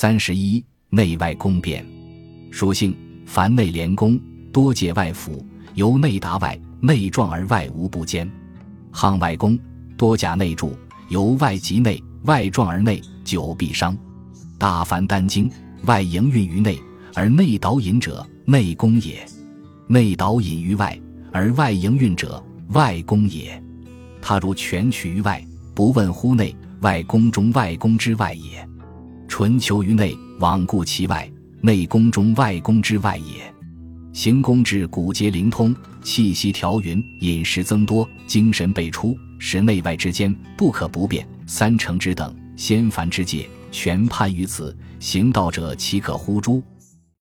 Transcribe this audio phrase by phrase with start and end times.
[0.00, 1.84] 三十一内外宫变，
[2.50, 4.18] 属性凡内连宫，
[4.50, 8.26] 多借外辅，由内达外，内壮而外无不坚。
[8.90, 9.58] 항外宫
[9.98, 10.74] 多假内助，
[11.10, 13.94] 由外及内，外壮而内久必伤。
[14.56, 15.50] 大凡丹经，
[15.84, 16.80] 外营运于内，
[17.12, 19.16] 而内导引者，内宫也；
[19.86, 20.98] 内导引于外，
[21.30, 23.62] 而外营运者，外宫也。
[24.22, 28.66] 他如全取于外，不问乎内外宫中外宫之外也。
[29.40, 31.26] 存求于内，罔顾其外，
[31.62, 33.50] 内宫中外宫之外也。
[34.12, 41.26] 行宫至骨节灵通，气息调匀，饮食增多，精神倍出，使内外之间不可不变。
[41.46, 44.76] 三成之等，仙凡之界，全攀于此。
[44.98, 46.62] 行道者岂可忽诸？